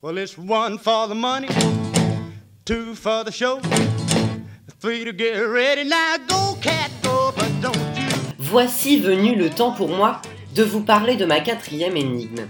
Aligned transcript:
Well, 0.00 0.16
it's 0.16 0.38
one 0.38 0.78
for 0.78 1.06
the 1.06 1.14
money, 1.14 1.48
two 2.64 2.94
for 2.94 3.24
the 3.24 3.30
show, 3.30 3.60
three 4.80 5.04
to 5.04 5.12
get 5.12 5.36
ready. 5.40 5.84
Now 5.84 6.16
go, 6.26 6.56
cat, 6.62 6.90
go, 7.02 7.32
but 7.36 7.50
don't 7.60 7.76
you. 7.94 8.08
Voici 8.38 8.98
venu 9.00 9.34
le 9.34 9.50
temps 9.50 9.72
pour 9.72 9.88
moi 9.88 10.22
de 10.54 10.62
vous 10.62 10.82
parler 10.82 11.16
de 11.16 11.26
ma 11.26 11.40
quatrième 11.40 11.96
énigme. 11.96 12.48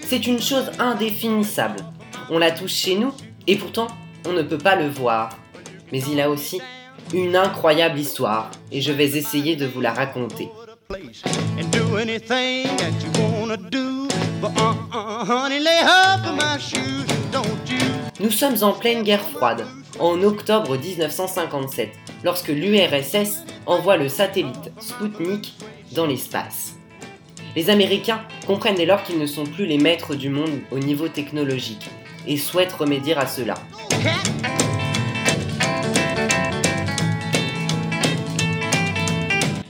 C'est 0.00 0.26
une 0.26 0.40
chose 0.40 0.70
indéfinissable. 0.78 1.80
On 2.30 2.38
la 2.38 2.50
touche 2.50 2.72
chez 2.72 2.94
nous 2.96 3.12
et 3.46 3.56
pourtant 3.56 3.88
on 4.26 4.32
ne 4.32 4.42
peut 4.42 4.56
pas 4.56 4.76
le 4.76 4.88
voir. 4.88 5.36
Mais 5.92 6.00
il 6.10 6.20
a 6.20 6.30
aussi 6.30 6.62
une 7.12 7.36
incroyable 7.36 7.98
histoire 7.98 8.50
et 8.72 8.80
je 8.80 8.92
vais 8.92 9.16
essayer 9.16 9.56
de 9.56 9.66
vous 9.66 9.80
la 9.80 9.92
raconter. 9.92 10.48
uh-uh. 14.42 14.84
Nous 18.20 18.30
sommes 18.30 18.56
en 18.62 18.72
pleine 18.72 19.02
guerre 19.02 19.22
froide, 19.22 19.66
en 19.98 20.22
octobre 20.22 20.76
1957, 20.76 21.90
lorsque 22.22 22.48
l'URSS 22.48 23.44
envoie 23.66 23.96
le 23.96 24.08
satellite 24.08 24.72
Sputnik 24.80 25.54
dans 25.92 26.06
l'espace. 26.06 26.74
Les 27.56 27.70
Américains 27.70 28.22
comprennent 28.46 28.76
dès 28.76 28.86
lors 28.86 29.02
qu'ils 29.02 29.18
ne 29.18 29.26
sont 29.26 29.44
plus 29.44 29.66
les 29.66 29.78
maîtres 29.78 30.14
du 30.14 30.28
monde 30.28 30.60
au 30.70 30.78
niveau 30.78 31.08
technologique 31.08 31.88
et 32.26 32.36
souhaitent 32.36 32.72
remédier 32.72 33.14
à 33.16 33.26
cela. 33.26 33.54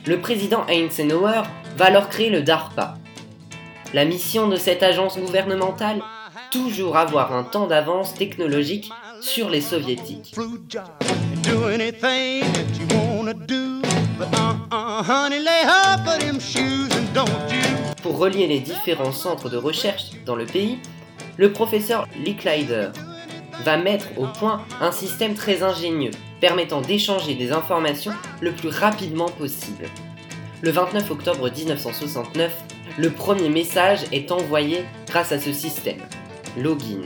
Le 0.06 0.20
président 0.20 0.66
Eisenhower 0.66 1.44
va 1.78 1.84
alors 1.86 2.10
créer 2.10 2.28
le 2.28 2.42
DARPA. 2.42 2.98
La 3.94 4.04
mission 4.04 4.48
de 4.48 4.56
cette 4.56 4.82
agence 4.82 5.18
gouvernementale 5.18 6.02
Toujours 6.50 6.98
avoir 6.98 7.32
un 7.34 7.42
temps 7.42 7.66
d'avance 7.66 8.12
technologique 8.12 8.92
sur 9.22 9.48
les 9.48 9.62
soviétiques. 9.62 10.36
Pour 18.02 18.18
relier 18.18 18.46
les 18.46 18.60
différents 18.60 19.12
centres 19.12 19.48
de 19.48 19.56
recherche 19.56 20.10
dans 20.26 20.36
le 20.36 20.44
pays, 20.44 20.78
le 21.38 21.50
professeur 21.50 22.06
Licklider 22.22 22.88
va 23.64 23.78
mettre 23.78 24.06
au 24.18 24.26
point 24.26 24.60
un 24.82 24.92
système 24.92 25.34
très 25.34 25.62
ingénieux 25.62 26.10
permettant 26.44 26.82
d'échanger 26.82 27.34
des 27.36 27.52
informations 27.52 28.12
le 28.42 28.52
plus 28.52 28.68
rapidement 28.68 29.30
possible. 29.30 29.86
Le 30.60 30.70
29 30.72 31.10
octobre 31.10 31.50
1969, 31.50 32.52
le 32.98 33.08
premier 33.08 33.48
message 33.48 34.00
est 34.12 34.30
envoyé 34.30 34.84
grâce 35.06 35.32
à 35.32 35.40
ce 35.40 35.54
système, 35.54 36.02
login. 36.58 37.00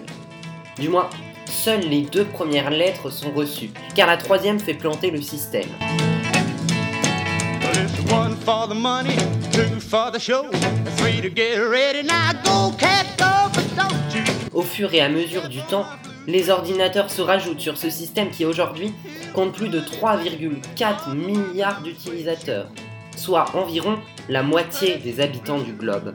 Du 0.81 0.89
moins, 0.89 1.09
seules 1.47 1.89
les 1.89 2.03
deux 2.03 2.25
premières 2.25 2.71
lettres 2.71 3.11
sont 3.11 3.31
reçues, 3.31 3.71
car 3.95 4.09
la 4.09 4.17
troisième 4.17 4.59
fait 4.59 4.75
planter 4.75 5.13
le 5.13 5.23
système. 5.23 5.69
Au 14.53 14.63
fur 14.63 14.93
et 14.95 15.01
à 15.01 15.09
mesure 15.09 15.49
du 15.49 15.61
temps, 15.61 15.87
les 16.29 16.51
ordinateurs 16.51 17.11
se 17.11 17.23
rajoutent 17.23 17.61
sur 17.61 17.79
ce 17.79 17.89
système 17.89 18.29
qui 18.29 18.45
aujourd'hui 18.45 18.93
compte 19.35 19.55
plus 19.55 19.71
de 19.71 19.81
3,4 19.81 21.15
milliards 21.15 21.81
d'utilisateurs, 21.81 22.69
soit 23.17 23.47
environ 23.57 23.99
la 24.29 24.43
moitié 24.43 24.99
des 24.99 25.21
habitants 25.21 25.59
du 25.59 25.73
globe. 25.73 26.13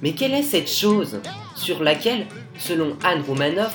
Mais 0.00 0.12
quelle 0.12 0.32
est 0.32 0.42
cette 0.42 0.70
chose 0.70 1.20
sur 1.56 1.82
laquelle, 1.82 2.26
selon 2.56 2.96
Anne 3.04 3.22
Romanoff, 3.26 3.74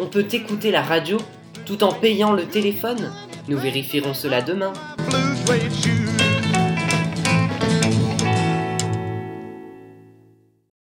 on 0.00 0.06
peut 0.06 0.26
écouter 0.32 0.70
la 0.70 0.82
radio 0.82 1.18
tout 1.66 1.84
en 1.84 1.92
payant 1.92 2.32
le 2.32 2.44
téléphone? 2.44 3.12
Nous 3.48 3.58
vérifierons 3.58 4.14
cela 4.14 4.40
demain. 4.40 4.72